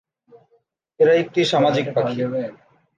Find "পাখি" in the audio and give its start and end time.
1.95-2.19